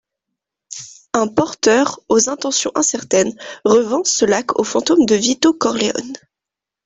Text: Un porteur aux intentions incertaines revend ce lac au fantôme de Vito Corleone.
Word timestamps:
Un 1.13 1.27
porteur 1.27 1.99
aux 2.09 2.27
intentions 2.27 2.71
incertaines 2.73 3.37
revend 3.65 4.03
ce 4.03 4.25
lac 4.25 4.57
au 4.57 4.63
fantôme 4.63 5.05
de 5.05 5.13
Vito 5.13 5.53
Corleone. 5.53 6.13